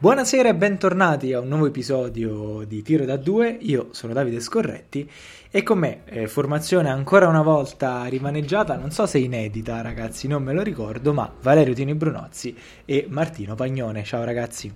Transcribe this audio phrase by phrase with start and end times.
[0.00, 3.58] Buonasera e bentornati a un nuovo episodio di Tiro da 2.
[3.62, 5.10] Io sono Davide Scorretti
[5.50, 10.44] e con me eh, formazione ancora una volta rimaneggiata, non so se inedita ragazzi, non
[10.44, 14.04] me lo ricordo, ma Valerio Tini Brunozzi e Martino Pagnone.
[14.04, 14.72] Ciao ragazzi.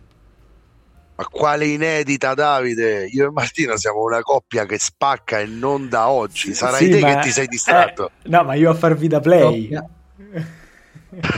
[1.15, 3.07] Ma quale inedita Davide?
[3.07, 6.53] Io e Martino siamo una coppia che spacca e non da oggi.
[6.53, 7.15] Sarai sì, te ma...
[7.15, 8.11] che ti sei distratto.
[8.25, 9.69] Eh, no, ma io a farvi da play.
[9.69, 9.89] Coppia,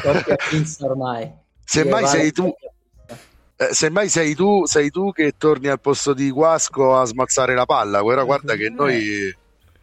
[0.01, 0.37] coppia
[0.81, 1.31] ormai.
[1.67, 2.51] Semmai sei tu
[3.57, 7.67] eh, semmai sei tu, sei tu che torni al posto di Guasco a smazzare la
[7.67, 8.01] palla.
[8.01, 9.35] Guarda, guarda che noi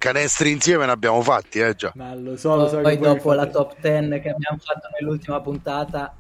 [0.02, 1.92] canestri insieme ne abbiamo fatti, eh già.
[1.96, 6.16] Ma lo so, lo so Poi dopo la top 10 che abbiamo fatto nell'ultima puntata.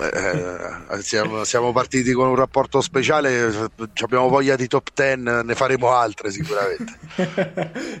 [0.00, 3.70] Eh, siamo, siamo, partiti con un rapporto speciale,
[4.02, 6.98] abbiamo voglia di top 10, ne faremo altre sicuramente.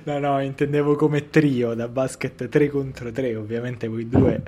[0.04, 4.42] no, no, intendevo come trio da basket 3 contro 3, ovviamente voi due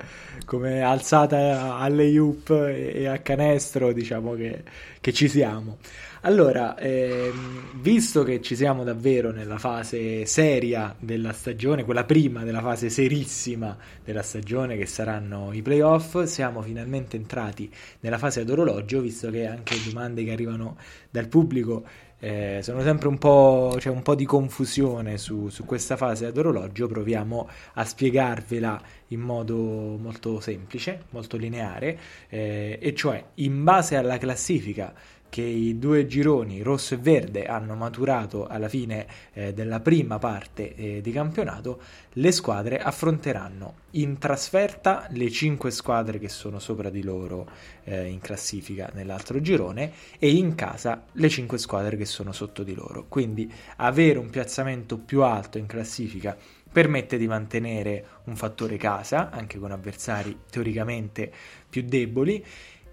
[0.45, 4.63] come alzata alle Yup e, a canestro, diciamo che,
[4.99, 5.77] che ci siamo.
[6.23, 12.61] Allora, ehm, visto che ci siamo davvero nella fase seria della stagione, quella prima della
[12.61, 19.01] fase serissima della stagione che saranno i playoff, siamo finalmente entrati nella fase ad orologio,
[19.01, 20.77] visto che anche domande che arrivano
[21.09, 21.83] dal pubblico
[22.19, 26.37] eh, sono sempre un po', c'è un po' di confusione su, su, questa fase ad
[26.37, 29.55] orologio, proviamo a spiegarvela in modo
[29.97, 31.97] molto semplice, molto lineare,
[32.29, 34.93] eh, e cioè in base alla classifica
[35.31, 40.75] che i due gironi rosso e verde hanno maturato alla fine eh, della prima parte
[40.75, 41.81] eh, di campionato,
[42.15, 47.49] le squadre affronteranno in trasferta le cinque squadre che sono sopra di loro
[47.85, 52.73] eh, in classifica nell'altro girone e in casa le cinque squadre che sono sotto di
[52.73, 53.05] loro.
[53.07, 56.35] Quindi avere un piazzamento più alto in classifica
[56.69, 61.31] permette di mantenere un fattore casa anche con avversari teoricamente
[61.69, 62.43] più deboli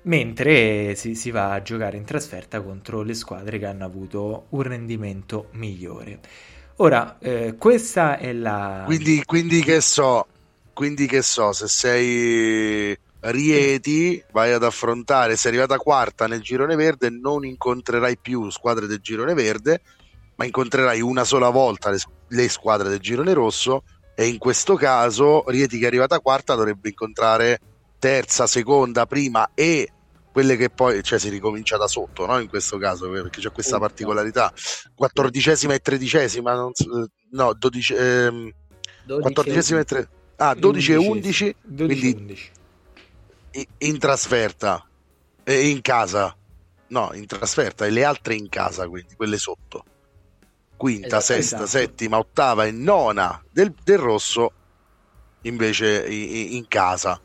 [0.08, 4.62] mentre si, si, va a giocare in trasferta contro le squadre che hanno avuto un
[4.62, 6.20] rendimento migliore.
[6.76, 8.84] Ora, eh, questa è la...
[8.86, 10.26] Quindi, quindi, che so,
[10.72, 17.10] quindi che so, se sei Rieti, vai ad affrontare, sei arrivata quarta nel girone verde,
[17.10, 19.82] non incontrerai più squadre del girone verde,
[20.36, 23.82] ma incontrerai una sola volta le, le squadre del girone rosso
[24.14, 27.58] e in questo caso Rieti che è arrivata quarta dovrebbe incontrare
[27.98, 29.90] terza, seconda, prima e
[30.38, 32.38] quelle che poi cioè, si ricomincia da sotto no?
[32.38, 34.52] in questo caso perché c'è questa particolarità
[34.94, 38.48] quattordicesima e tredicesima non so, no dodici, ehm,
[39.04, 42.50] quattordicesima e tre, ah 12 e 11 quindi 11.
[43.78, 44.86] in trasferta
[45.42, 46.36] e in casa
[46.86, 49.82] no in trasferta e le altre in casa quindi quelle sotto
[50.76, 51.66] quinta, esatto, sesta, esatto.
[51.66, 54.52] settima, ottava e nona del, del rosso
[55.40, 57.20] invece in, in casa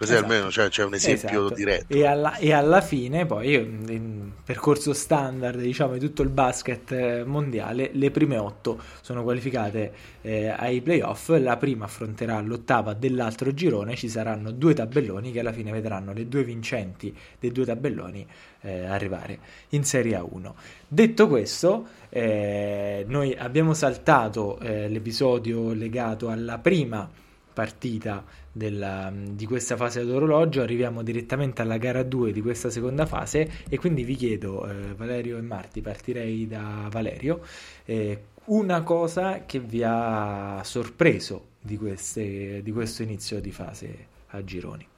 [0.00, 0.32] Così esatto.
[0.32, 1.54] almeno c'è, c'è, un esempio esatto.
[1.54, 1.92] diretto.
[1.92, 7.24] E alla, e alla, fine, poi, in percorso standard diciamo, di tutto il basket eh,
[7.26, 11.28] mondiale, le prime otto sono qualificate eh, ai playoff.
[11.36, 13.94] La prima affronterà l'ottava dell'altro girone.
[13.94, 18.26] Ci saranno due tabelloni che alla fine vedranno le due vincenti dei due tabelloni
[18.62, 19.38] eh, arrivare
[19.70, 20.52] in Serie A1.
[20.88, 27.06] Detto questo, eh, noi abbiamo saltato eh, l'episodio legato alla prima
[27.52, 33.64] partita della, di questa fase d'orologio, arriviamo direttamente alla gara 2 di questa seconda fase
[33.68, 37.40] e quindi vi chiedo, eh, Valerio e Marti, partirei da Valerio,
[37.84, 44.42] eh, una cosa che vi ha sorpreso di, queste, di questo inizio di fase a
[44.42, 44.88] gironi.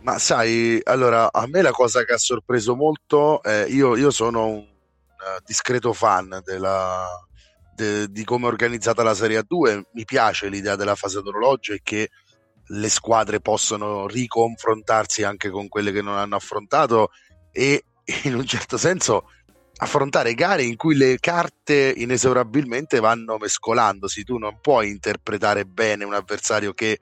[0.00, 4.46] Ma sai, allora a me la cosa che ha sorpreso molto, eh, io, io sono
[4.46, 4.66] un
[5.44, 7.25] discreto fan della,
[7.76, 9.82] de, di come è organizzata la Serie A2.
[9.92, 12.10] Mi piace l'idea della fase d'orologio e che
[12.68, 17.10] le squadre possono riconfrontarsi anche con quelle che non hanno affrontato
[17.52, 17.84] e
[18.24, 19.30] in un certo senso
[19.78, 24.24] affrontare gare in cui le carte inesorabilmente vanno mescolandosi.
[24.24, 26.98] Tu non puoi interpretare bene un avversario che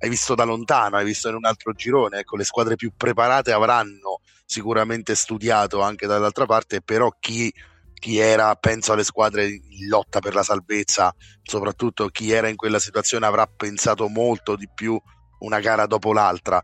[0.00, 2.18] hai visto da lontano, hai visto in un altro girone.
[2.18, 7.52] Ecco, le squadre più preparate avranno sicuramente studiato anche dall'altra parte, però chi
[7.98, 12.78] chi era, penso alle squadre in lotta per la salvezza, soprattutto chi era in quella
[12.78, 15.00] situazione avrà pensato molto di più
[15.40, 16.62] una gara dopo l'altra.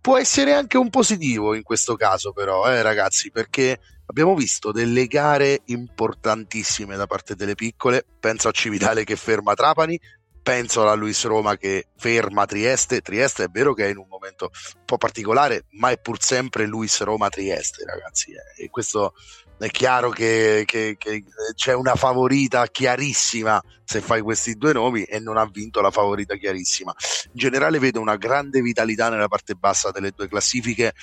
[0.00, 5.06] Può essere anche un positivo in questo caso, però, eh, ragazzi, perché abbiamo visto delle
[5.06, 8.04] gare importantissime da parte delle piccole.
[8.18, 9.98] Penso a Civitale che ferma Trapani,
[10.42, 13.00] penso alla Luis Roma che ferma Trieste.
[13.00, 16.66] Trieste è vero che è in un momento un po' particolare, ma è pur sempre
[16.66, 18.32] Luis Roma Trieste, ragazzi.
[18.32, 18.64] Eh.
[18.64, 19.14] E questo
[19.62, 21.22] è chiaro che, che, che,
[21.54, 26.34] c'è una favorita chiarissima se fai questi due nomi e non ha vinto la favorita
[26.34, 26.92] chiarissima.
[27.26, 30.94] In generale vedo una grande vitalità nella parte bassa delle due classifiche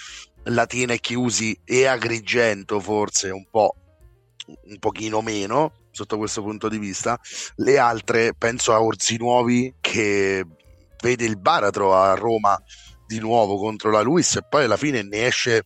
[0.43, 3.75] Latina e Chiusi e Agrigento forse un po'
[4.65, 7.17] un pochino meno sotto questo punto di vista.
[7.55, 10.45] Le altre, penso a Orzinuovi che
[11.01, 12.61] vede il baratro a Roma
[13.07, 15.63] di nuovo contro la Luis e poi alla fine ne esce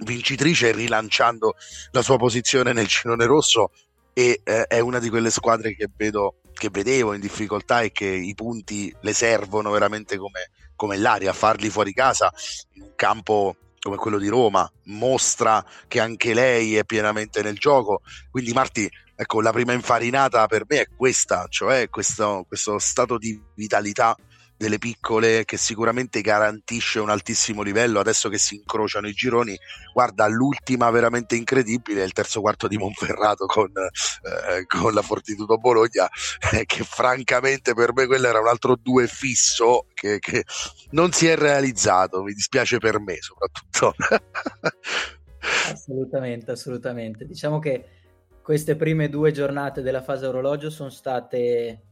[0.00, 1.54] vincitrice rilanciando
[1.90, 3.70] la sua posizione nel cinone rosso
[4.12, 8.06] e eh, è una di quelle squadre che vedo che vedevo in difficoltà e che
[8.06, 12.32] i punti le servono veramente come, come l'aria, farli fuori casa
[12.74, 18.02] in un campo come quello di Roma mostra che anche lei è pienamente nel gioco.
[18.30, 23.40] Quindi, Marti, ecco, la prima infarinata per me è questa, cioè questo, questo stato di
[23.56, 24.14] vitalità
[24.62, 27.98] delle piccole che sicuramente garantisce un altissimo livello.
[27.98, 29.58] Adesso che si incrociano i gironi
[29.92, 36.08] guarda l'ultima veramente incredibile il terzo quarto di Monferrato con, eh, con la Fortitudo Bologna
[36.52, 40.44] eh, che francamente per me quello era un altro due fisso che, che
[40.90, 42.22] non si è realizzato.
[42.22, 43.94] Mi dispiace per me soprattutto.
[45.72, 47.26] Assolutamente assolutamente.
[47.26, 47.88] Diciamo che
[48.42, 51.91] queste prime due giornate della fase orologio sono state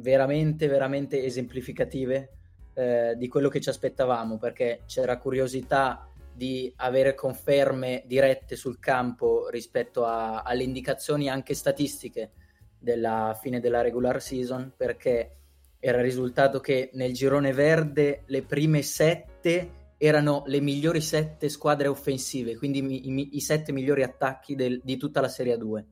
[0.00, 2.30] veramente, veramente esemplificative
[2.74, 9.48] eh, di quello che ci aspettavamo, perché c'era curiosità di avere conferme dirette sul campo
[9.48, 12.32] rispetto a, alle indicazioni anche statistiche
[12.78, 15.36] della fine della regular season, perché
[15.78, 22.56] era risultato che nel girone verde le prime sette erano le migliori sette squadre offensive,
[22.56, 25.86] quindi i, i, i sette migliori attacchi del, di tutta la Serie 2,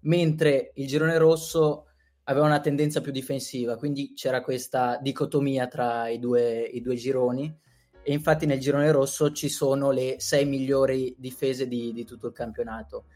[0.00, 1.87] mentre il girone rosso
[2.28, 7.54] aveva una tendenza più difensiva, quindi c'era questa dicotomia tra i due, i due gironi.
[8.02, 12.32] E infatti nel girone rosso ci sono le sei migliori difese di, di tutto il
[12.32, 13.06] campionato.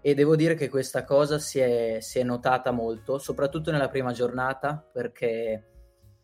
[0.00, 4.12] E devo dire che questa cosa si è, si è notata molto, soprattutto nella prima
[4.12, 5.70] giornata perché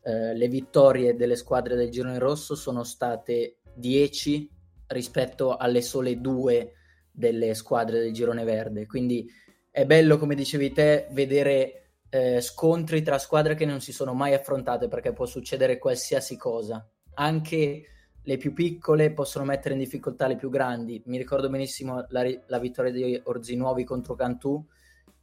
[0.01, 4.51] eh, le vittorie delle squadre del girone rosso sono state 10
[4.89, 6.73] rispetto alle sole due
[7.11, 9.29] delle squadre del girone verde, quindi
[9.71, 11.86] è bello come dicevi te vedere
[12.17, 16.89] eh, scontri tra squadre che non si sono mai affrontate perché può succedere qualsiasi cosa.
[17.15, 17.85] Anche
[18.23, 21.03] le più piccole possono mettere in difficoltà le più grandi.
[21.07, 24.65] Mi ricordo benissimo la, la vittoria di Orzinuovi contro Cantù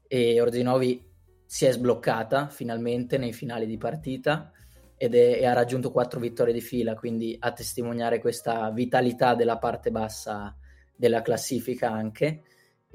[0.07, 1.11] e Orzinuovi
[1.45, 4.51] si è sbloccata finalmente nei finali di partita
[4.95, 9.57] ed è, e ha raggiunto quattro vittorie di fila, quindi a testimoniare questa vitalità della
[9.57, 10.55] parte bassa
[10.95, 12.43] della classifica anche.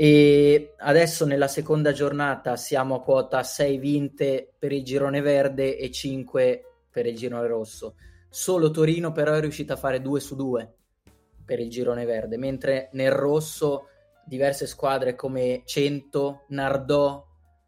[0.00, 5.90] E adesso nella seconda giornata siamo a quota 6 vinte per il girone verde e
[5.90, 7.96] 5 per il girone rosso.
[8.28, 10.74] Solo Torino però è riuscita a fare 2 su 2
[11.44, 13.88] per il girone verde, mentre nel rosso
[14.24, 17.26] diverse squadre come Cento, Nardò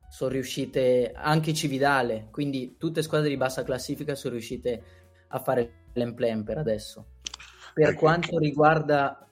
[0.08, 4.82] sono riuscite, anche Cividale, quindi tutte squadre di bassa classifica sono riuscite
[5.26, 7.06] a fare l'emplem per adesso.
[7.74, 9.28] Per quanto riguarda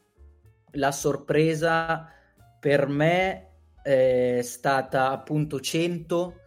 [0.72, 2.12] la sorpresa
[2.58, 3.48] per me
[3.82, 6.40] è stata appunto 100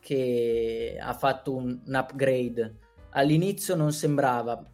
[0.00, 2.76] che ha fatto un, un upgrade.
[3.10, 4.64] All'inizio non sembrava,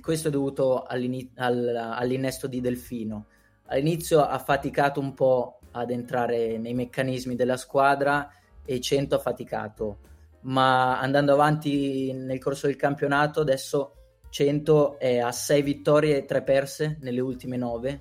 [0.00, 3.26] questo è dovuto all, all'innesto di Delfino.
[3.66, 8.30] All'inizio ha faticato un po' ad entrare nei meccanismi della squadra
[8.64, 9.98] e 100 ha faticato,
[10.42, 13.94] ma andando avanti nel corso del campionato adesso
[14.30, 18.00] 100 è a 6 vittorie e 3 perse nelle ultime 9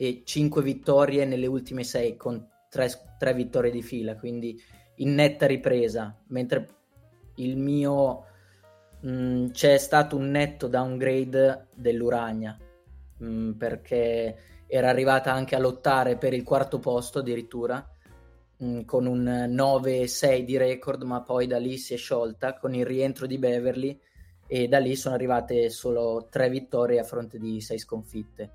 [0.00, 4.56] e 5 vittorie nelle ultime 6 con 3, vittorie di fila, quindi
[4.98, 6.68] in netta ripresa, mentre
[7.36, 8.24] il mio
[9.00, 12.56] mh, mm, c'è stato un netto downgrade dell'Uragna
[13.18, 14.36] mh, mm, perché
[14.68, 17.84] era arrivata anche a lottare per il quarto posto addirittura
[18.58, 22.72] mh, mm, con un 9-6 di record, ma poi da lì si è sciolta con
[22.72, 24.00] il rientro di Beverly
[24.46, 28.52] e da lì sono arrivate solo 3 vittorie a fronte di 6 sconfitte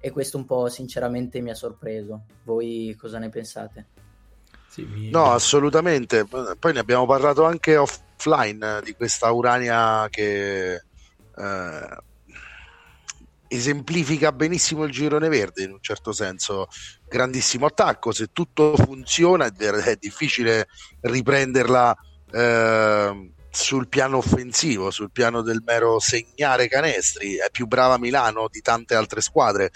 [0.00, 2.24] e questo un po' sinceramente mi ha sorpreso.
[2.44, 3.86] Voi cosa ne pensate?
[4.68, 5.10] Sì, mi...
[5.10, 6.24] No, assolutamente.
[6.24, 11.96] Poi ne abbiamo parlato anche offline di questa Urania che eh,
[13.48, 16.68] esemplifica benissimo il girone verde in un certo senso.
[17.08, 20.68] Grandissimo attacco, se tutto funziona è difficile
[21.00, 21.96] riprenderla.
[22.30, 28.60] Eh, sul piano offensivo, sul piano del mero segnare canestri, è più brava Milano di
[28.60, 29.70] tante altre squadre.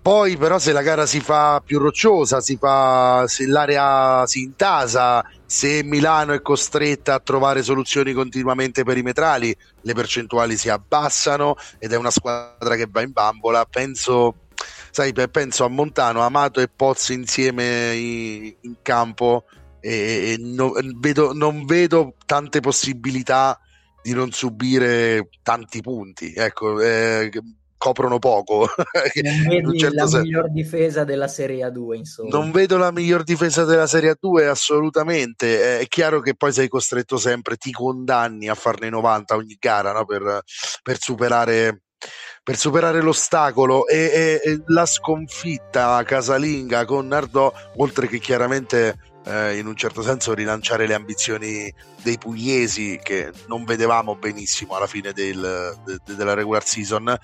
[0.00, 5.22] Poi però se la gara si fa più rocciosa, si fa, se l'area si intasa,
[5.44, 11.96] se Milano è costretta a trovare soluzioni continuamente perimetrali, le percentuali si abbassano ed è
[11.96, 13.66] una squadra che va in bambola.
[13.66, 14.46] Penso,
[14.90, 19.44] sai, penso a Montano, Amato e Pozzi insieme in, in campo
[19.88, 23.58] e, no, vedo, non vedo tante possibilità
[24.02, 26.32] di non subire tanti punti.
[26.34, 27.30] Ecco, eh,
[27.78, 28.68] coprono poco.
[29.62, 30.20] non certo la senso.
[30.20, 32.28] miglior difesa della Serie A2, insomma.
[32.30, 35.78] Non vedo la miglior difesa della Serie A2, assolutamente.
[35.78, 40.04] È chiaro che poi sei costretto sempre, ti condanni a farne 90 ogni gara no?
[40.04, 40.42] per,
[40.82, 41.82] per superare
[42.44, 48.96] per superare l'ostacolo e, e, e, la sconfitta casalinga con Nardò, oltre che chiaramente
[49.28, 54.86] eh, in un certo senso rilanciare le ambizioni dei pugliesi che non vedevamo benissimo alla
[54.86, 57.16] fine del, de, della regular season.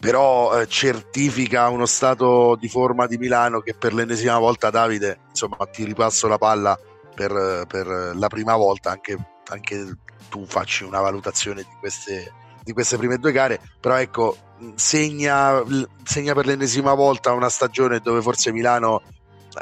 [0.00, 5.56] Però eh, certifica uno stato di forma di Milano che per l'ennesima volta Davide insomma
[5.72, 6.78] ti ripasso la palla
[7.14, 9.16] per, per la prima volta anche,
[9.48, 9.96] anche,
[10.28, 13.60] tu facci una valutazione di queste, di queste prime due gare.
[13.80, 14.36] Però ecco
[14.74, 15.62] segna,
[16.02, 19.00] segna per l'ennesima volta una stagione dove forse Milano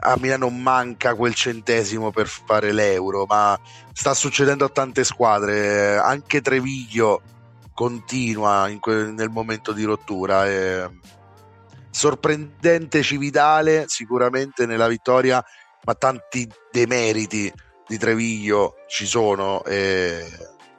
[0.01, 3.59] a Milano manca quel centesimo per fare l'euro, ma
[3.93, 7.23] sta succedendo a tante squadre, anche Treviglio
[7.75, 10.47] continua que- nel momento di rottura.
[10.47, 10.91] È
[11.91, 15.45] sorprendente Cividale sicuramente nella vittoria,
[15.85, 17.53] ma tanti demeriti
[17.87, 20.27] di Treviglio ci sono e,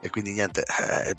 [0.00, 1.14] e quindi niente, eh,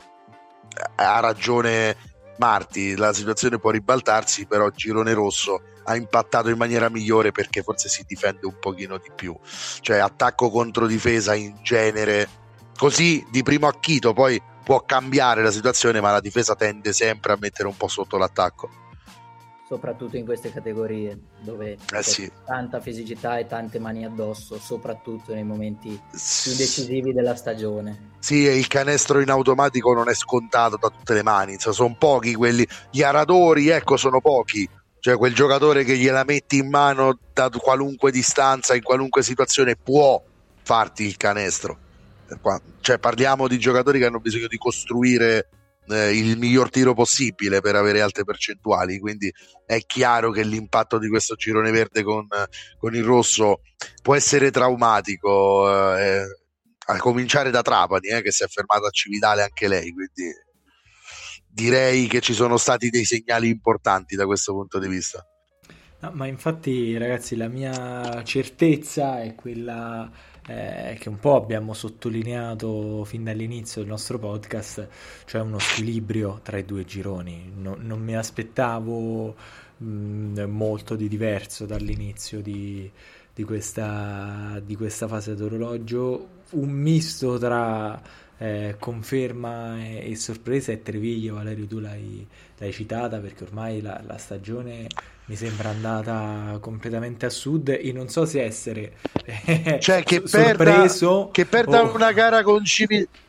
[0.95, 1.95] ha ragione
[2.37, 7.89] Marti, la situazione può ribaltarsi, però Girone Rosso ha impattato in maniera migliore perché forse
[7.89, 9.37] si difende un pochino di più,
[9.81, 12.27] cioè attacco contro difesa in genere,
[12.75, 17.37] così di primo acchito poi può cambiare la situazione, ma la difesa tende sempre a
[17.39, 18.83] mettere un po' sotto l'attacco
[19.67, 22.31] soprattutto in queste categorie dove eh c'è sì.
[22.45, 28.13] tanta fisicità e tante mani addosso, soprattutto nei momenti più decisivi della stagione.
[28.19, 31.95] Sì, e il canestro in automatico non è scontato da tutte le mani, insomma, sono
[31.97, 34.69] pochi quelli, gli aratori, ecco, sono pochi.
[34.99, 40.19] Cioè quel giocatore che gliela metti in mano da qualunque distanza, in qualunque situazione, può
[40.63, 41.77] farti il canestro.
[42.81, 45.49] Cioè parliamo di giocatori che hanno bisogno di costruire
[45.89, 48.99] eh, il miglior tiro possibile per avere alte percentuali.
[48.99, 49.31] Quindi
[49.65, 52.27] è chiaro che l'impatto di questo girone verde con,
[52.77, 53.61] con il rosso
[54.01, 55.97] può essere traumatico.
[55.97, 56.23] Eh,
[56.87, 59.91] a cominciare da Trapani, eh, che si è fermata a Cividale anche lei.
[59.91, 60.31] Quindi
[61.47, 65.25] direi che ci sono stati dei segnali importanti da questo punto di vista.
[66.01, 70.11] No, ma infatti, ragazzi, la mia certezza è quella
[70.47, 74.87] eh, che un po' abbiamo sottolineato fin dall'inizio del nostro podcast,
[75.25, 77.51] cioè uno squilibrio tra i due gironi.
[77.55, 79.35] No, non mi aspettavo
[79.77, 82.89] mh, mm, molto di diverso dall'inizio di,
[83.33, 87.99] di, questa, di questa fase d'orologio, un misto tra
[88.37, 92.25] eh, conferma e, e, sorpresa e Treviglio, Valerio tu l'hai,
[92.57, 94.87] l'hai citata perché ormai la, la, stagione
[95.27, 98.93] mi sembra andata completamente a sud e non so se essere
[99.25, 100.85] eh, cioè che perda,
[101.31, 101.95] che perda o...
[101.95, 103.23] una gara con Cividale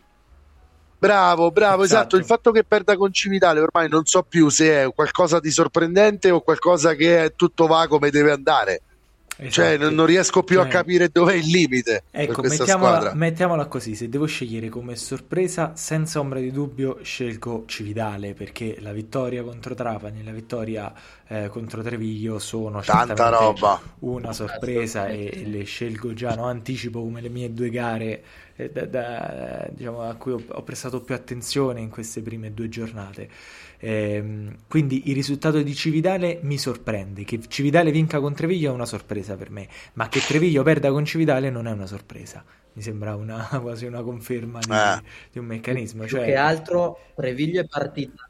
[0.99, 1.99] Bravo, bravo, esatto.
[2.01, 2.17] esatto.
[2.17, 6.31] Il fatto che perda con Cividale ormai non so più se è qualcosa di sorprendente
[6.31, 8.83] o qualcosa che è tutto va come deve andare.
[9.39, 9.51] Esatto.
[9.51, 12.05] Cioè, non, non, riesco più cioè, a capire dov'è il limite.
[12.11, 18.33] Ecco, mettiamola, mettiamola, così: se devo scegliere come sorpresa, senza ombra di dubbio, scelgo Cividale
[18.33, 20.91] perché la vittoria contro Trapani e la vittoria
[21.29, 23.79] eh, contro Treviglio sono tanta roba.
[24.01, 26.47] Una sorpresa e, e, le scelgo già, no?
[26.47, 28.23] anticipo come le mie due gare
[28.57, 32.71] eh, da, da, diciamo, a cui ho, ho prestato più attenzione in queste prime due
[32.71, 33.29] giornate.
[33.79, 37.25] Eh, quindi il risultato di Cividale mi sorprende.
[37.25, 41.05] Che Cividale vinca con Treviglio è una sorpresa per me, ma che Treviglio perda con
[41.05, 42.45] Cividale non è una sorpresa.
[42.73, 45.03] Mi sembra una, quasi una conferma di, eh.
[45.33, 46.05] di un meccanismo.
[46.05, 46.27] Più cioè...
[46.27, 48.29] che altro Treviglio è partita.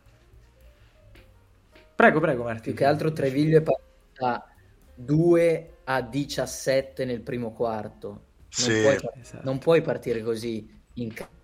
[1.95, 2.62] Prego, prego, Martino.
[2.62, 4.47] Più che altro Treviglio è partita
[4.95, 8.09] 2 a 17 nel primo quarto.
[8.09, 8.81] Non, sì.
[8.81, 9.45] puoi, esatto.
[9.45, 11.36] non puoi partire così in casa.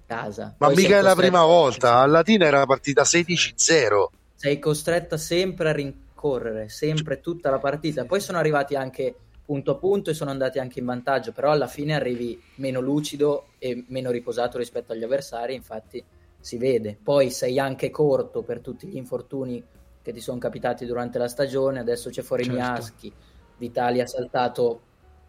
[0.59, 4.07] Ma Poi mica è la prima volta, a Latina era partita 16-0.
[4.35, 8.05] Sei costretta sempre a rincorrere, sempre tutta la partita.
[8.05, 9.15] Poi sono arrivati anche
[9.45, 13.49] punto a punto e sono andati anche in vantaggio, però alla fine arrivi meno lucido
[13.59, 16.03] e meno riposato rispetto agli avversari, infatti
[16.41, 16.97] si vede.
[17.01, 19.63] Poi sei anche corto per tutti gli infortuni
[20.03, 22.59] che ti sono capitati durante la stagione, adesso c'è fuori certo.
[22.59, 23.13] Miaschi,
[23.59, 24.81] L'Italia ha saltato,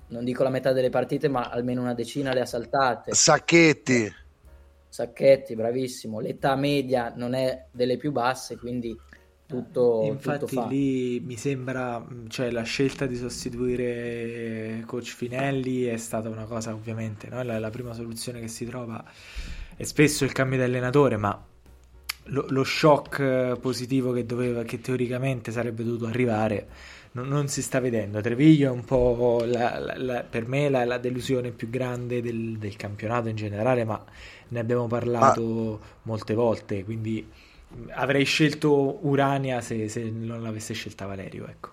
[0.08, 3.14] non dico la metà delle partite, ma almeno una decina le ha saltate.
[3.14, 4.22] Sacchetti.
[4.94, 6.20] Sacchetti, bravissimo.
[6.20, 8.96] L'età media non è delle più basse, quindi
[9.48, 16.30] tutto, Infatti tutto lì mi sembra, cioè la scelta di sostituire coach Finelli è stata
[16.30, 17.42] una cosa ovviamente, no?
[17.42, 19.04] la, la prima soluzione che si trova
[19.76, 21.44] è spesso il cambio di allenatore, ma
[22.26, 26.68] lo, lo shock positivo che, doveva, che teoricamente sarebbe dovuto arrivare
[27.14, 28.22] non, non, si sta vedendo.
[28.22, 32.76] Treviglio è un po' la, la, la, per me la, delusione più grande del, del,
[32.76, 34.04] campionato in generale, ma
[34.50, 35.88] ne abbiamo parlato ma...
[36.04, 37.28] molte volte, quindi
[37.92, 41.72] avrei scelto Urania se, se non l'avesse scelta Valerio, ecco.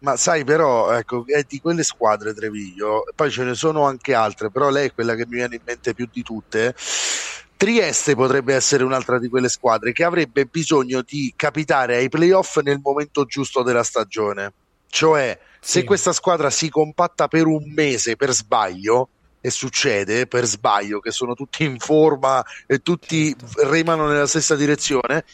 [0.00, 4.50] Ma sai, però, ecco, è di quelle squadre Treviglio, poi ce ne sono anche altre,
[4.50, 6.74] però lei è quella che mi viene in mente più di tutte.
[7.60, 12.80] Trieste potrebbe essere un'altra di quelle squadre che avrebbe bisogno di capitare ai playoff nel
[12.82, 14.50] momento giusto della stagione.
[14.88, 19.10] Cioè, se questa squadra si compatta per un mese per sbaglio,
[19.42, 23.68] e succede per sbaglio che sono tutti in forma e tutti certo.
[23.68, 25.24] remano nella stessa direzione,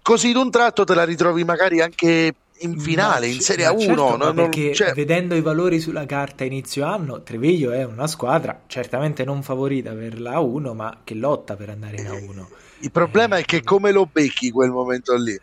[0.00, 3.80] così d'un tratto te la ritrovi magari anche in finale, in Serie A1.
[3.80, 4.92] Certo, non, perché cioè...
[4.92, 10.20] vedendo i valori sulla carta inizio anno, Treviglio è una squadra certamente non favorita per
[10.20, 12.46] la A1, ma che lotta per andare in A1.
[12.80, 15.38] Il problema eh, è che come lo becchi quel momento lì?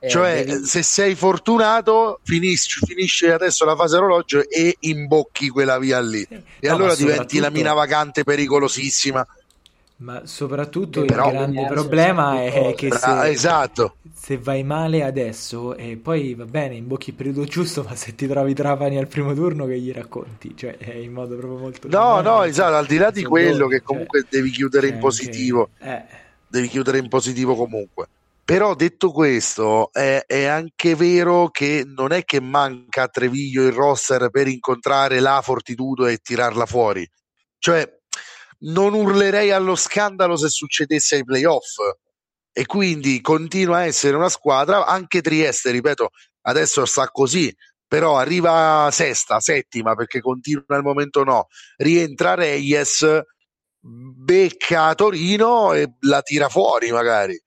[0.00, 0.64] Eh, cioè, devi...
[0.64, 6.24] se sei fortunato, finisci, finisce adesso la fase orologio e imbocchi quella via lì.
[6.28, 6.34] Sì.
[6.60, 9.26] E no, allora diventi la mina vacante pericolosissima.
[10.00, 13.96] Ma soprattutto il grande problema è che se, esatto.
[14.14, 18.28] se, vai male adesso e poi va bene, imbocchi il periodo giusto, ma se ti
[18.28, 20.56] trovi Trapani al primo turno che gli racconti?
[20.56, 21.88] Cioè, è in modo proprio molto...
[21.88, 25.70] No, no, esatto, al di là di quello che comunque cioè, devi chiudere in positivo.
[25.76, 26.04] Che, eh.
[26.46, 28.06] Devi chiudere in positivo comunque.
[28.44, 33.72] Però detto questo, è, è, anche vero che non è che manca a Treviglio il
[33.72, 37.06] roster per incontrare la fortitudo e tirarla fuori.
[37.58, 37.97] Cioè,
[38.60, 41.76] non urlerei allo scandalo se succedesse ai playoff.
[42.52, 46.10] E quindi continua a essere una squadra anche Trieste ripeto
[46.42, 47.54] adesso sta così
[47.86, 51.46] però arriva sesta, settima perché continua al momento no.
[51.76, 53.06] Rientra Reyes
[53.80, 57.40] becca Torino e la tira fuori magari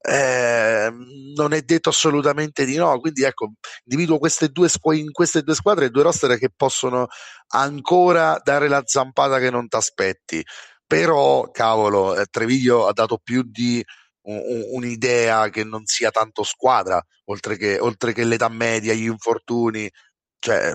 [0.00, 0.90] eh,
[1.34, 2.98] non è detto assolutamente di no.
[3.00, 3.52] Quindi ecco,
[3.84, 7.06] individuo queste due in queste due squadre due roster che possono
[7.48, 10.44] ancora dare la zampata che non ti aspetti.
[10.86, 13.84] Però, cavolo, eh, Treviglio ha dato più di
[14.22, 19.90] un, un'idea che non sia tanto squadra, oltre che, oltre che l'età media, gli infortuni.
[20.38, 20.72] Cioè,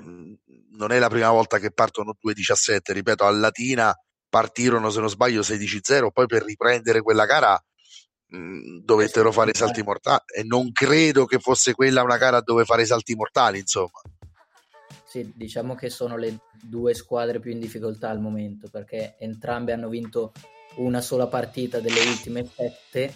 [0.76, 3.94] non è la prima volta che partono 2-17, ripeto, a Latina
[4.30, 7.73] partirono, se non sbaglio, 16-0, poi per riprendere quella gara Mm,
[8.84, 12.82] dovettero fare i salti mortali e non credo che fosse quella una gara dove fare
[12.82, 14.02] i salti mortali insomma.
[15.06, 19.90] Sì, diciamo che sono le due squadre più in difficoltà al momento perché entrambe hanno
[19.90, 20.32] vinto
[20.78, 23.14] una sola partita delle ultime sette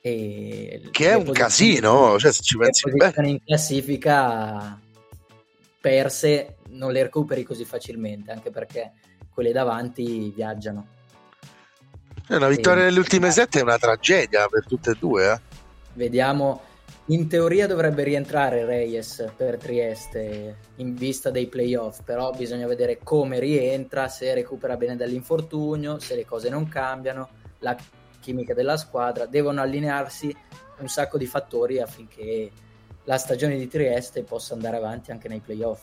[0.00, 3.28] e che è un casino cioè se ci pensi bene.
[3.28, 4.80] in classifica
[5.78, 8.92] perse non le recuperi così facilmente anche perché
[9.28, 10.99] quelle davanti viaggiano
[12.36, 15.32] una vittoria nelle ultime sette è una tragedia per tutte e due.
[15.32, 15.40] Eh?
[15.94, 16.62] Vediamo.
[17.06, 23.40] In teoria dovrebbe rientrare Reyes per Trieste in vista dei playoff, però bisogna vedere come
[23.40, 27.28] rientra, se recupera bene dall'infortunio, se le cose non cambiano,
[27.60, 27.76] la
[28.20, 29.26] chimica della squadra.
[29.26, 30.32] Devono allinearsi
[30.78, 32.50] un sacco di fattori affinché
[33.04, 35.80] la stagione di Trieste possa andare avanti anche nei playoff.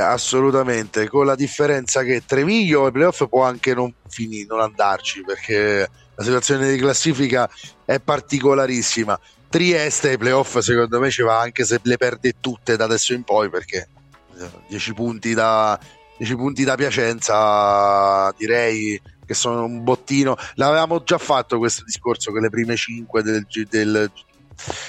[0.00, 5.88] Assolutamente, con la differenza che Treviglio ai playoff può anche non finire, non andarci perché
[6.14, 7.48] la situazione di classifica
[7.84, 9.18] è particolarissima.
[9.48, 13.22] Trieste ai playoff secondo me ci va anche se le perde tutte da adesso in
[13.22, 13.88] poi perché
[14.68, 15.78] 10 punti da,
[16.18, 20.36] 10 punti da Piacenza direi che sono un bottino.
[20.54, 24.10] L'avevamo già fatto questo discorso che le prime 5 del, del,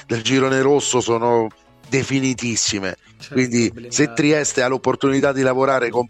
[0.07, 1.47] del girone rosso sono
[1.89, 2.95] definitissime.
[3.17, 6.07] Certo, Quindi se Trieste ha l'opportunità di lavorare con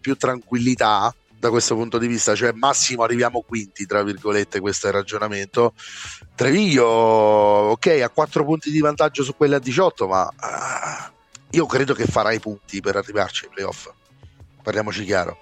[0.00, 4.90] più tranquillità da questo punto di vista, cioè massimo arriviamo quinti, tra virgolette, questo è
[4.90, 5.72] il ragionamento.
[6.34, 11.12] Treviglio, ok, ha 4 punti di vantaggio su quelle a 18, ma uh,
[11.50, 13.90] io credo che farà i punti per arrivarci ai playoff.
[14.62, 15.38] Parliamoci chiaro.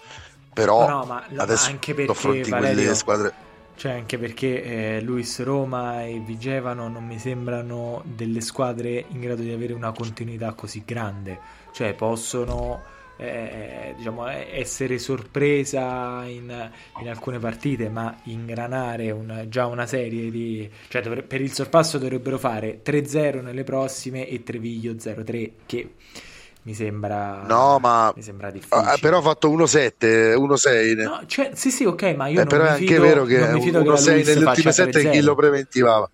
[0.53, 3.35] Però no, ma, adesso anche perché, Valerio, quelle squadre
[3.77, 4.63] cioè, anche perché
[4.97, 9.93] eh, Luis Roma e Vigevano non mi sembrano delle squadre in grado di avere una
[9.93, 11.39] continuità così grande.
[11.73, 12.83] Cioè, possono
[13.19, 20.69] eh, diciamo, essere sorpresa in, in, alcune partite, ma ingranare una, già una serie di...
[20.89, 25.91] Cioè, dovre, per il sorpasso dovrebbero fare 3-0 nelle prossime e Treviglio 0-3, che
[26.67, 28.81] mi sembra, no, ma mi sembra difficile.
[28.81, 31.01] Ah, però ha fatto 1-7, 1-6.
[31.01, 33.41] No, cioè, sì, sì, ok, ma io eh, non però è anche fido, vero che
[33.41, 36.11] 1-6 nelle ultime 7 chi lo preventivava.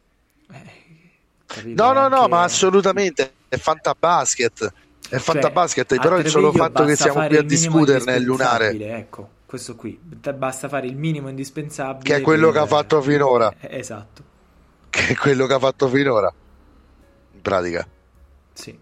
[0.53, 4.65] Eh, no, no, no, ma assolutamente è fantabasket.
[4.65, 4.73] È
[5.09, 8.73] cioè, fantabasket, però il solo fatto che siamo qui a discuterne è lunare.
[8.79, 12.05] Ecco, questo qui, basta fare il minimo indispensabile.
[12.05, 12.57] Che è quello per...
[12.57, 13.55] che ha fatto finora.
[13.59, 14.23] Eh, esatto.
[14.91, 16.31] Che è quello che ha fatto finora.
[17.33, 17.89] In pratica.
[18.53, 18.82] Sì.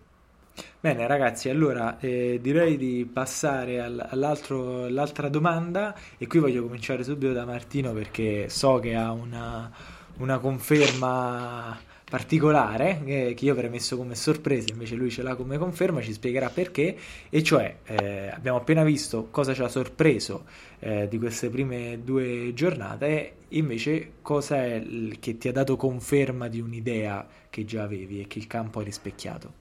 [0.82, 7.34] Bene ragazzi, allora eh, direi di passare al, all'altra domanda e qui voglio cominciare subito
[7.34, 9.70] da Martino perché so che ha una,
[10.16, 15.58] una conferma particolare eh, che io avrei messo come sorpresa, invece lui ce l'ha come
[15.58, 16.96] conferma, ci spiegherà perché,
[17.28, 20.46] e cioè eh, abbiamo appena visto cosa ci ha sorpreso
[20.78, 24.82] eh, di queste prime due giornate, invece cosa è
[25.20, 28.82] che ti ha dato conferma di un'idea che già avevi e che il campo ha
[28.82, 29.59] rispecchiato.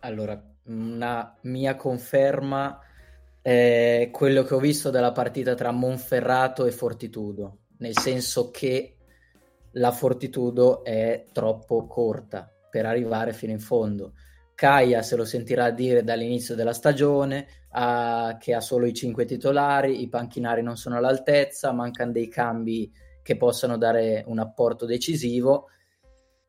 [0.00, 2.80] Allora, una mia conferma
[3.42, 8.96] è quello che ho visto dalla partita tra Monferrato e Fortitudo, nel senso che
[9.72, 14.14] la Fortitudo è troppo corta per arrivare fino in fondo.
[14.54, 20.02] Caia se lo sentirà dire dall'inizio della stagione, uh, che ha solo i cinque titolari,
[20.02, 22.90] i panchinari non sono all'altezza, mancano dei cambi
[23.22, 25.68] che possano dare un apporto decisivo,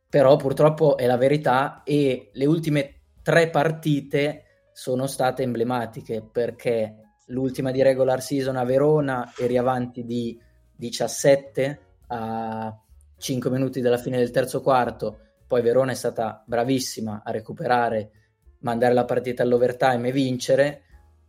[0.09, 6.95] però purtroppo è la verità e le ultime tre partite sono state emblematiche perché
[7.27, 10.39] l'ultima di regular season a Verona eri avanti di
[10.75, 12.75] 17 a
[13.17, 18.11] 5 minuti dalla fine del terzo quarto, poi Verona è stata bravissima a recuperare,
[18.59, 20.81] mandare la partita all'overtime e vincere,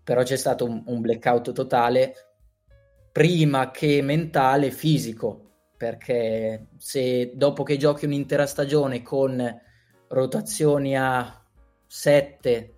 [0.03, 2.15] però c'è stato un, un blackout totale
[3.13, 9.61] prima che mentale fisico, perché se dopo che giochi un'intera stagione con
[10.09, 11.42] rotazioni a
[11.95, 12.75] 7,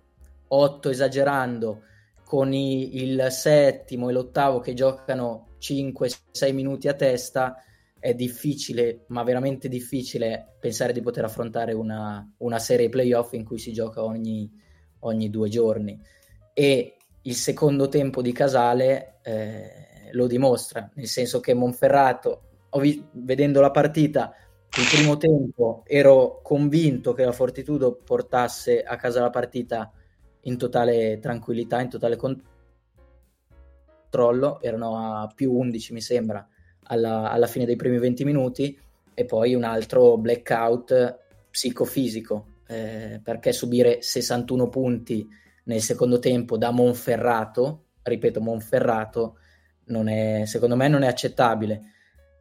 [0.49, 1.83] 8 esagerando,
[2.25, 7.55] con i, il settimo e l'ottavo che giocano 5-6 minuti a testa,
[7.97, 13.57] è difficile, ma veramente difficile, pensare di poter affrontare una, una serie playoff in cui
[13.57, 14.51] si gioca ogni,
[14.99, 15.97] ogni, due giorni.
[16.53, 22.41] E il secondo tempo di Casale eh, lo dimostra, nel senso che Monferrato,
[22.79, 24.35] vi- vedendo la partita,
[24.77, 29.89] il primo tempo ero convinto che la Fortitudo portasse a casa la partita
[30.41, 32.17] in totale tranquillità, in totale
[34.09, 36.45] controllo, erano a più 11 mi sembra
[36.83, 38.77] alla, alla fine dei primi 20 minuti.
[39.13, 45.25] E poi un altro blackout psicofisico, eh, perché subire 61 punti
[45.63, 49.37] nel secondo tempo da Monferrato, ripeto Monferrato,
[49.85, 51.93] non è, secondo me non è accettabile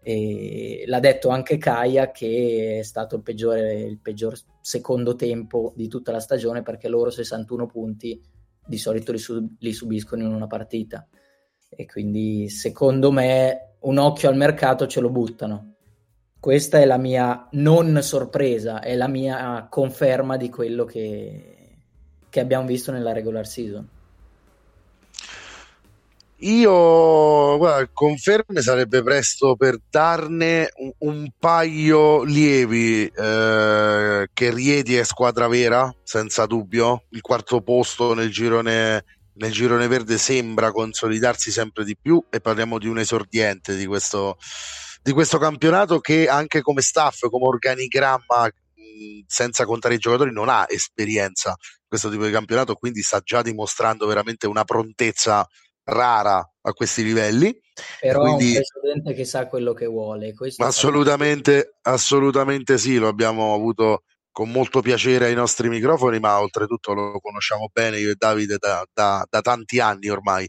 [0.07, 5.88] e l'ha detto anche Kaya che è stato il, peggiore, il peggior secondo tempo di
[5.88, 8.21] tutta la stagione perché loro 61 punti
[8.67, 11.09] di solito li, sub- li subiscono in una partita
[11.71, 15.77] e quindi secondo me un occhio al mercato ce lo buttano.
[16.38, 21.79] Questa è la mia non sorpresa, è la mia conferma di quello che,
[22.29, 23.88] che abbiamo visto nella regular season.
[26.38, 35.05] Io, guarda, conferme sarebbe presto per darne un, un paio lievi eh, che Rieti è
[35.05, 37.05] squadra vera, senza dubbio.
[37.11, 42.79] Il quarto posto nel girone, nel girone verde sembra consolidarsi sempre di più e parliamo
[42.79, 44.37] di un esordiente di questo,
[45.03, 48.51] di questo campionato che anche come staff, come organigramma,
[49.27, 53.40] senza contare i giocatori, non ha esperienza in questo tipo di campionato, quindi sta già
[53.40, 55.47] dimostrando veramente una prontezza
[55.85, 57.57] rara a questi livelli.
[58.01, 60.35] Però quindi, un presidente che sa quello che vuole.
[60.59, 67.20] Assolutamente, assolutamente sì, lo abbiamo avuto con molto piacere ai nostri microfoni, ma oltretutto lo
[67.20, 70.47] conosciamo bene io e Davide da, da, da tanti anni ormai.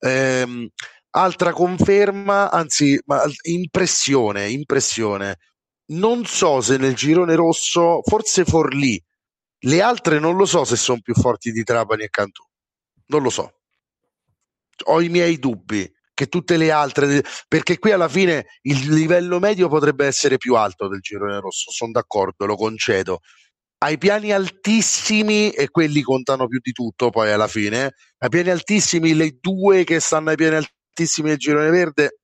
[0.00, 0.68] Ehm,
[1.10, 3.00] altra conferma, anzi,
[3.42, 5.38] impressione, impressione.
[5.88, 9.00] Non so se nel girone rosso, forse Forlì,
[9.60, 12.42] le altre non lo so se sono più forti di Trapani e Cantù.
[13.06, 13.55] Non lo so
[14.84, 19.68] ho i miei dubbi che tutte le altre, perché qui alla fine il livello medio
[19.68, 23.20] potrebbe essere più alto del girone rosso, sono d'accordo, lo concedo.
[23.78, 29.14] Ai piani altissimi, e quelli contano più di tutto poi alla fine, ai piani altissimi,
[29.14, 32.20] le due che stanno ai piani altissimi del girone verde,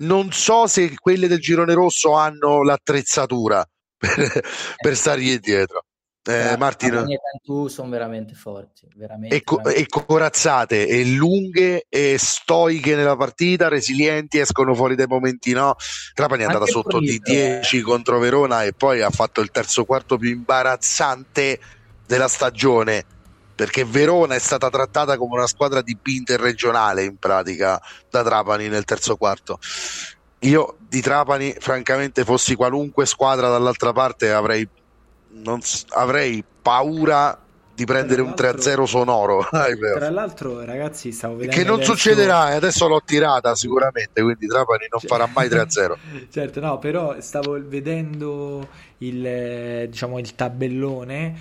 [0.00, 4.42] non so se quelle del girone rosso hanno l'attrezzatura per,
[4.76, 5.84] per stargli dietro.
[6.24, 9.82] Eh, Martin e Cantù sono veramente forti veramente, e, co- veramente.
[9.82, 15.76] e, corazzate e lunghe e stoiche nella partita resilienti escono fuori dai momenti no
[16.12, 17.80] Trapani è andata sotto di 10 eh.
[17.80, 21.60] contro Verona e poi ha fatto il terzo quarto più imbarazzante
[22.06, 23.04] della stagione
[23.54, 28.68] perché Verona è stata trattata come una squadra di B interregionale in pratica da Trapani
[28.68, 29.58] nel terzo quarto
[30.40, 34.68] io di Trapani francamente fossi qualunque squadra dall'altra parte avrei
[35.30, 35.60] non
[35.90, 37.38] avrei paura
[37.78, 39.46] di prendere un 3-0 sonoro.
[39.48, 41.54] Tra l'altro, ragazzi, stavo vedendo.
[41.54, 41.92] Che non adesso...
[41.92, 44.20] succederà, e adesso l'ho tirata sicuramente.
[44.20, 45.94] Quindi Trapani non farà mai 3-0.
[46.28, 48.66] certo, no, però stavo vedendo
[48.98, 51.38] il, diciamo, il tabellone.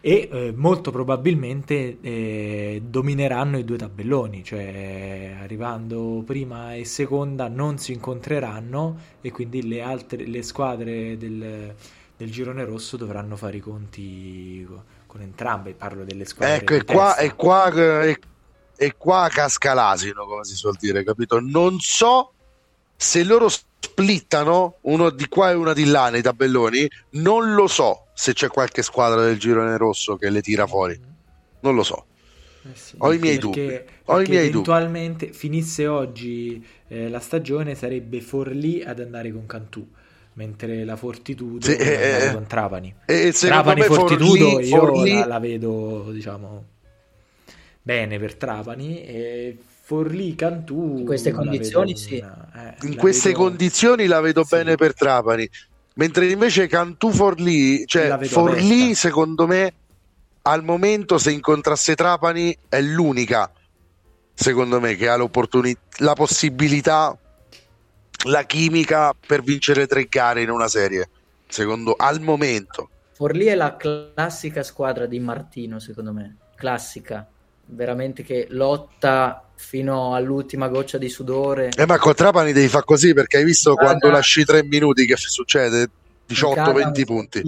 [0.00, 7.78] e eh, molto probabilmente eh, domineranno i due tabelloni, cioè arrivando prima e seconda non
[7.78, 11.74] si incontreranno e quindi le, altre, le squadre del,
[12.16, 14.66] del girone rosso dovranno fare i conti
[15.06, 16.56] con entrambe, parlo delle squadre.
[16.56, 18.18] Ecco, e qua, e, qua, e,
[18.76, 21.40] e qua casca l'asino, come si suol dire, capito?
[21.40, 22.32] Non so
[22.96, 28.06] se loro splittano uno di qua e una di là nei tabelloni, non lo so
[28.14, 30.98] se c'è qualche squadra del girone rosso che le tira fuori.
[31.60, 32.06] Non lo so.
[32.62, 33.60] Eh sì, ho i miei dubbi.
[33.60, 35.38] Perché ho i miei eventualmente dubbi.
[35.38, 39.86] finisse oggi eh, la stagione sarebbe Forlì ad andare con Cantù
[40.36, 42.94] mentre la Fortitudo sì, eh, con Trapani.
[43.06, 45.12] Eh, Trapani Fortitudo Forlì, io Forlì...
[45.14, 46.64] La, la, vedo diciamo
[47.82, 52.18] bene per Trapani e Forlì Cantù in queste condizioni sì.
[52.18, 53.40] Una, eh, in queste vedo...
[53.40, 54.56] condizioni la vedo sì.
[54.56, 55.48] bene per Trapani
[55.94, 58.94] mentre invece Cantù Forlì cioè Forlì aperta.
[58.94, 59.72] secondo me
[60.42, 63.50] al momento se incontrasse Trapani è l'unica
[64.34, 67.16] secondo me che ha l'opportunità la possibilità
[68.24, 71.08] la chimica per vincere tre gare in una serie
[71.48, 77.28] secondo al momento Forlì è la classica squadra di Martino secondo me classica
[77.66, 81.70] veramente che lotta fino all'ultima goccia di sudore.
[81.76, 85.06] Eh, ma con Trapani devi fare così perché hai visto in quando lasci tre minuti
[85.06, 85.90] che succede?
[86.28, 87.42] 18-20 punti.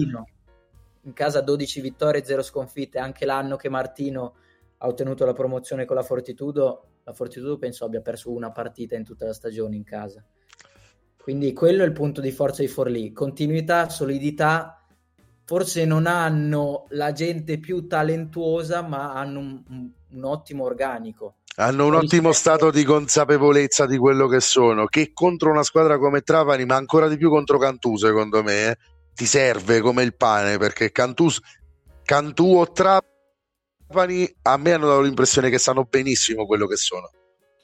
[1.03, 2.99] In casa 12 vittorie, 0 sconfitte.
[2.99, 4.33] Anche l'anno che Martino
[4.77, 9.03] ha ottenuto la promozione con la Fortitudo, la Fortitudo penso abbia perso una partita in
[9.03, 10.23] tutta la stagione in casa.
[11.17, 13.11] Quindi quello è il punto di forza di Forlì.
[13.11, 14.83] Continuità, solidità.
[15.43, 21.35] Forse non hanno la gente più talentuosa, ma hanno un, un un ottimo organico.
[21.55, 26.21] Hanno un ottimo stato di consapevolezza di quello che sono, che contro una squadra come
[26.21, 28.77] Trapani, ma ancora di più contro Cantù, secondo me, eh,
[29.13, 31.27] ti serve come il pane, perché Cantù,
[32.03, 33.08] Cantù o Trapani
[33.91, 37.09] a me hanno dato l'impressione che sanno benissimo quello che sono.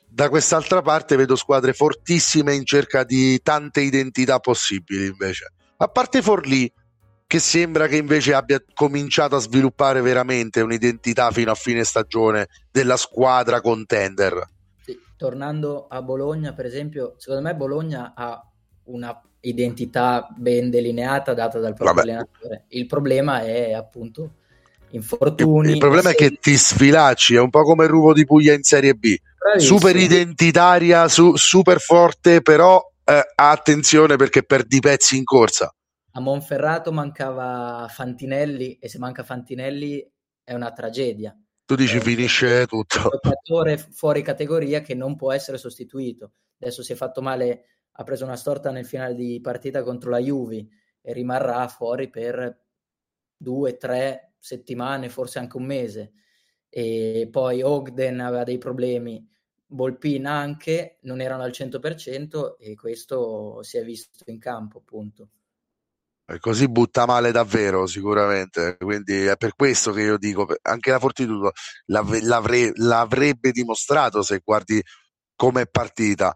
[0.07, 5.51] Da quest'altra parte vedo squadre fortissime in cerca di tante identità possibili, invece.
[5.77, 6.71] A parte Forlì,
[7.27, 12.97] che sembra che invece abbia cominciato a sviluppare veramente un'identità fino a fine stagione della
[12.97, 14.47] squadra contender.
[14.83, 18.41] Sì, tornando a Bologna, per esempio, secondo me Bologna ha
[18.85, 22.09] una identità ben delineata data dal proprio Vabbè.
[22.09, 22.65] allenatore.
[22.69, 24.35] Il problema è appunto
[24.95, 25.71] infortuni.
[25.71, 28.63] Il, problema è che ti sfilacci, è un po' come il Ruvo di Puglia in
[28.63, 29.15] Serie B.
[29.37, 29.77] Bravissimo.
[29.77, 35.73] Super identitaria, su, super forte, però eh, attenzione perché perdi pezzi in corsa
[36.17, 40.11] a Monferrato mancava Fantinelli e se manca Fantinelli
[40.43, 41.37] è una tragedia.
[41.65, 42.99] Tu dici è finisce tutto.
[42.99, 46.31] Un giocatore fuori categoria che non può essere sostituito.
[46.59, 50.19] Adesso si è fatto male, ha preso una storta nel finale di partita contro la
[50.19, 50.67] Juve
[51.01, 52.63] e rimarrà fuori per
[53.35, 56.13] due, tre settimane, forse anche un mese.
[56.69, 59.27] E poi Ogden aveva dei problemi,
[59.67, 65.29] Volpin anche, non erano al 100% e questo si è visto in campo appunto.
[66.27, 70.97] E così butta male davvero sicuramente quindi è per questo che io dico anche la
[70.97, 71.51] Fortitudo
[71.85, 74.81] l'avre, l'avrebbe dimostrato se guardi
[75.35, 76.35] come è partita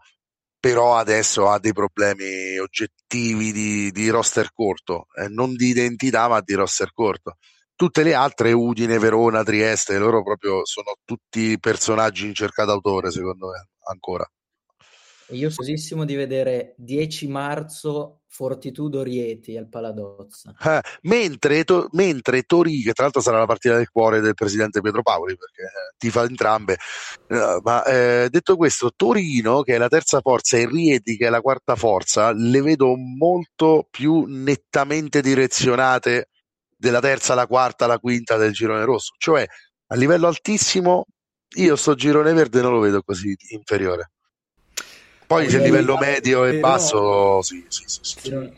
[0.59, 6.39] però adesso ha dei problemi oggettivi di, di roster corto eh, non di identità ma
[6.39, 7.37] di roster corto
[7.79, 13.51] tutte le altre Udine, Verona, Trieste loro proprio sono tutti personaggi in cerca d'autore secondo
[13.51, 14.29] me ancora
[15.31, 20.53] io sosissimo di vedere 10 marzo Fortitudo Rieti al Paladozza.
[20.63, 24.81] Eh, mentre, to, mentre Tori, che tra l'altro sarà la partita del cuore del presidente
[24.81, 26.77] Pietro Paoli, perché eh, ti fa entrambe,
[27.27, 31.29] uh, ma eh, detto questo, Torino, che è la terza forza, e Rieti, che è
[31.29, 36.29] la quarta forza, le vedo molto più nettamente direzionate
[36.79, 39.13] della terza, la quarta, la quinta del girone rosso.
[39.17, 39.45] Cioè,
[39.87, 41.05] a livello altissimo,
[41.55, 44.11] io sto girone verde non lo vedo così inferiore.
[45.27, 48.19] Poi c'è il livello medio e basso, sì, sì, sì.
[48.21, 48.51] Sì,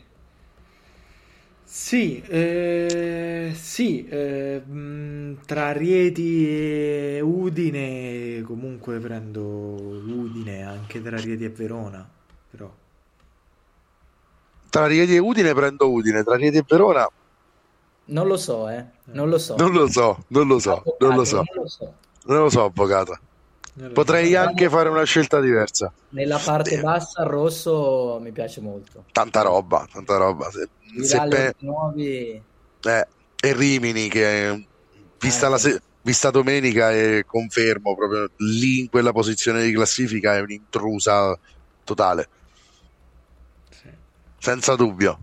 [1.64, 4.62] sì, eh, sì eh,
[5.44, 12.08] tra Rieti e Udine comunque prendo Udine anche tra Rieti e Verona,
[12.50, 12.72] però.
[14.70, 17.06] Tra Rieti e Udine prendo Udine, tra Rieti e Verona...
[18.04, 19.54] Non lo so, eh, non lo so.
[19.56, 21.36] Non lo so, non lo so, non lo so.
[21.36, 23.18] Non lo so, non lo so avvocato.
[23.94, 25.90] Potrei anche fare una scelta diversa.
[26.10, 29.04] Nella parte bassa il rosso mi piace molto.
[29.12, 30.50] Tanta roba, tanta roba.
[30.50, 30.68] Se,
[31.02, 31.54] se pe...
[31.60, 32.42] nuovi...
[32.82, 33.06] eh,
[33.40, 34.66] e Rimini che
[35.18, 35.80] vista, eh, la se...
[36.02, 41.38] vista domenica e confermo proprio lì in quella posizione di classifica è un'intrusa
[41.84, 42.28] totale.
[43.70, 43.88] Sì.
[44.38, 45.18] Senza dubbio.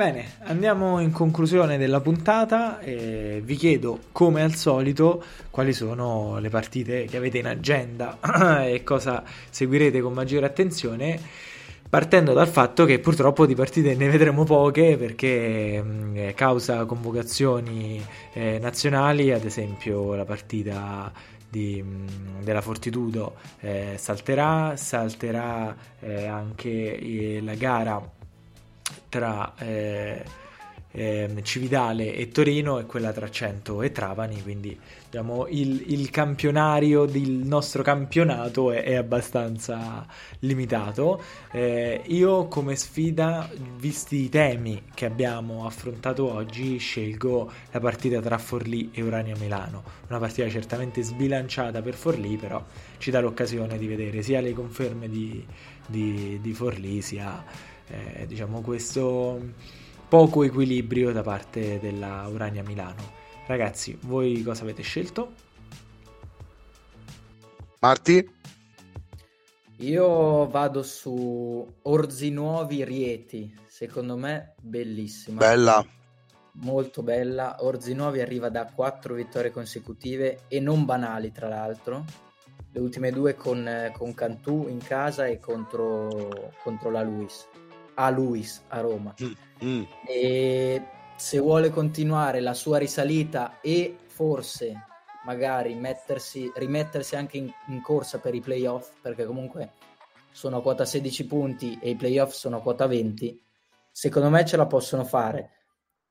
[0.00, 6.48] Bene, andiamo in conclusione della puntata e vi chiedo, come al solito, quali sono le
[6.48, 8.16] partite che avete in agenda
[8.64, 11.20] e cosa seguirete con maggiore attenzione,
[11.86, 18.58] partendo dal fatto che purtroppo di partite ne vedremo poche perché mh, causa convocazioni eh,
[18.58, 21.12] nazionali, ad esempio la partita
[21.46, 21.84] di,
[22.42, 28.18] della Fortitudo eh, salterà, salterà eh, anche eh, la gara
[29.08, 30.24] tra eh,
[30.92, 37.04] eh, Cividale e Torino e quella tra Cento e Trapani, quindi diciamo, il, il campionario
[37.04, 40.04] del nostro campionato è, è abbastanza
[40.40, 41.22] limitato.
[41.52, 48.38] Eh, io come sfida, visti i temi che abbiamo affrontato oggi, scelgo la partita tra
[48.38, 52.62] Forlì e Urania Milano, una partita certamente sbilanciata per Forlì, però
[52.98, 55.44] ci dà l'occasione di vedere sia le conferme di,
[55.86, 59.38] di, di Forlì sia eh, diciamo questo
[60.08, 63.18] poco equilibrio da parte della Urania Milano.
[63.46, 65.32] Ragazzi, voi cosa avete scelto?
[67.80, 68.38] Marti?
[69.78, 75.38] Io vado su Orzi Nuovi Rieti, secondo me bellissima.
[75.38, 75.84] Bella.
[76.54, 77.56] Molto bella.
[77.60, 82.04] Orzi Nuovi arriva da quattro vittorie consecutive e non banali, tra l'altro.
[82.72, 87.48] Le ultime due con, con Cantù in casa e contro, contro la Luis
[88.00, 89.14] a Luis a Roma.
[89.22, 89.32] Mm,
[89.64, 89.82] mm.
[90.06, 90.84] E
[91.16, 94.86] se vuole continuare la sua risalita e forse
[95.24, 99.72] magari mettersi, rimettersi anche in, in, corsa per i playoff, perché comunque
[100.32, 103.38] sono a quota 16 punti e i playoff sono a quota 20,
[103.90, 105.50] secondo me ce la possono fare.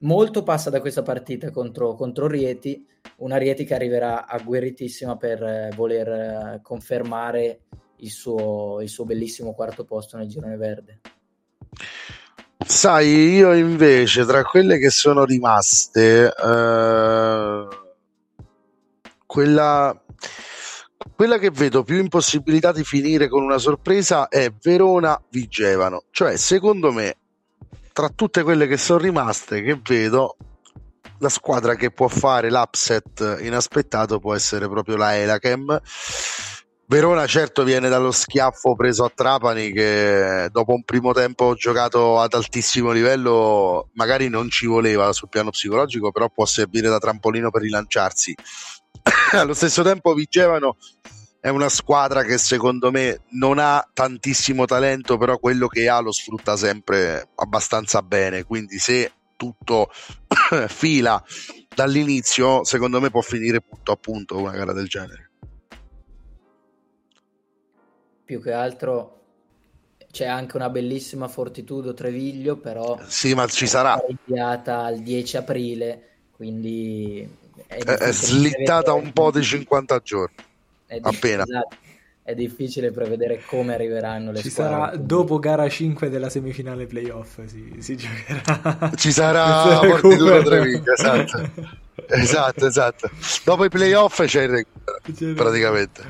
[0.01, 5.71] Molto passa da questa partita contro, contro Rieti, una Rieti che arriverà agguerritissima per eh,
[5.75, 7.61] voler eh, confermare
[7.97, 11.01] il suo, il suo bellissimo quarto posto nel girone verde.
[12.65, 17.67] Sai, io invece tra quelle che sono rimaste, eh,
[19.25, 20.03] quella,
[21.15, 26.03] quella che vedo più impossibilità di finire con una sorpresa è Verona-Vigevano.
[26.11, 27.15] Cioè, secondo me,
[27.93, 30.35] tra tutte quelle che sono rimaste, che vedo,
[31.19, 35.81] la squadra che può fare l'upset inaspettato può essere proprio la Elachem
[36.89, 42.33] Verona certo viene dallo schiaffo preso a Trapani che dopo un primo tempo giocato ad
[42.33, 47.61] altissimo livello magari non ci voleva sul piano psicologico però può servire da trampolino per
[47.61, 48.33] rilanciarsi.
[49.33, 50.77] Allo stesso tempo Vigevano
[51.39, 56.11] è una squadra che secondo me non ha tantissimo talento però quello che ha lo
[56.11, 58.45] sfrutta sempre abbastanza bene.
[58.45, 59.91] Quindi se tutto
[60.65, 61.23] fila
[61.75, 65.28] dall'inizio secondo me può finire punto a punto una gara del genere
[68.29, 69.21] più che altro
[70.11, 76.01] c'è anche una bellissima Fortitudo Treviglio, però sì, ma ci sarà inviata al 10 aprile,
[76.35, 77.27] quindi
[77.65, 80.35] è, è slittata un po' di 50 giorni.
[80.85, 81.41] È appena.
[81.41, 81.75] Esatto
[82.21, 84.73] è difficile prevedere come arriveranno le Ci squadre.
[84.73, 85.07] sarà quindi...
[85.07, 88.91] dopo gara 5 della semifinale playoff, si, si giocherà.
[88.95, 91.49] Ci sarà Fortitudo Treviglio, esatto.
[92.07, 93.09] esatto, esatto.
[93.43, 96.03] Dopo i playoff c'è il recupero, praticamente.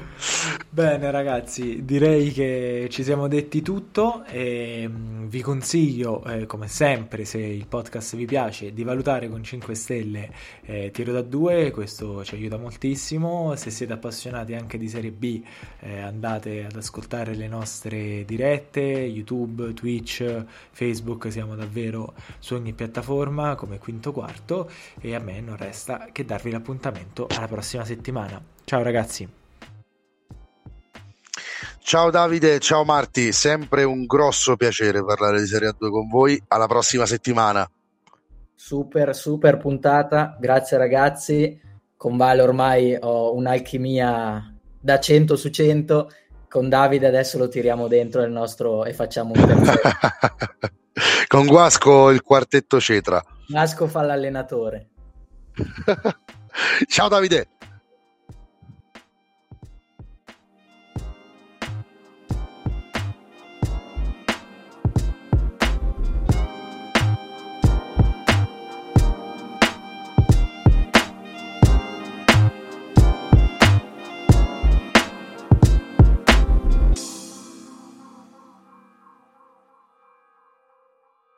[0.69, 7.25] Bene ragazzi, direi che ci siamo detti tutto e mm, vi consiglio, eh, come sempre,
[7.25, 10.31] se il podcast vi piace, di valutare con 5 stelle
[10.65, 13.55] eh, Tiro da 2, questo ci aiuta moltissimo.
[13.55, 15.41] Se siete appassionati anche di Serie B,
[15.79, 23.55] eh, andate ad ascoltare le nostre dirette, YouTube, Twitch, Facebook, siamo davvero su ogni piattaforma
[23.55, 25.78] come quinto quarto e a me non resta
[26.11, 28.41] che darvi l'appuntamento alla prossima settimana.
[28.63, 29.27] Ciao ragazzi.
[31.79, 36.39] Ciao Davide, ciao Marti, sempre un grosso piacere parlare di Serie A2 con voi.
[36.49, 37.67] Alla prossima settimana.
[38.53, 40.37] Super, super puntata.
[40.39, 41.59] Grazie ragazzi.
[41.97, 46.11] Con Vale ormai ho un'alchimia da 100 su 100.
[46.47, 49.79] Con Davide adesso lo tiriamo dentro nel nostro e facciamo un terzo.
[51.27, 53.23] con Guasco il quartetto Cetra.
[53.47, 54.88] Guasco fa l'allenatore.
[56.89, 57.47] シャダビで。